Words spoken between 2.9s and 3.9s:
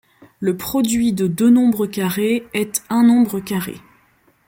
nombre carré.